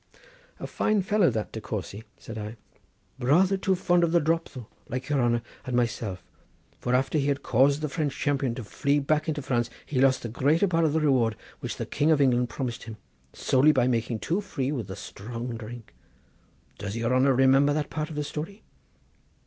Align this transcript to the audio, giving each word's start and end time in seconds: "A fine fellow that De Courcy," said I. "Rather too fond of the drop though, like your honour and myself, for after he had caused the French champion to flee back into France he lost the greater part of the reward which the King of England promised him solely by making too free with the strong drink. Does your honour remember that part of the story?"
"A 0.59 0.65
fine 0.65 1.03
fellow 1.03 1.29
that 1.29 1.51
De 1.51 1.61
Courcy," 1.61 2.03
said 2.17 2.35
I. 2.35 2.55
"Rather 3.19 3.55
too 3.55 3.75
fond 3.75 4.03
of 4.03 4.11
the 4.11 4.19
drop 4.19 4.49
though, 4.49 4.65
like 4.89 5.09
your 5.09 5.21
honour 5.21 5.43
and 5.63 5.75
myself, 5.75 6.23
for 6.79 6.95
after 6.95 7.19
he 7.19 7.27
had 7.27 7.43
caused 7.43 7.81
the 7.81 7.87
French 7.87 8.17
champion 8.17 8.55
to 8.55 8.63
flee 8.63 8.97
back 8.97 9.27
into 9.27 9.43
France 9.43 9.69
he 9.85 10.01
lost 10.01 10.23
the 10.23 10.27
greater 10.29 10.67
part 10.67 10.85
of 10.85 10.93
the 10.93 11.01
reward 11.01 11.35
which 11.59 11.77
the 11.77 11.85
King 11.85 12.09
of 12.09 12.19
England 12.19 12.49
promised 12.49 12.85
him 12.85 12.97
solely 13.33 13.71
by 13.71 13.87
making 13.87 14.17
too 14.17 14.41
free 14.41 14.71
with 14.71 14.87
the 14.87 14.95
strong 14.95 15.55
drink. 15.55 15.93
Does 16.79 16.97
your 16.97 17.13
honour 17.13 17.35
remember 17.35 17.71
that 17.71 17.91
part 17.91 18.09
of 18.09 18.15
the 18.15 18.23
story?" 18.23 18.63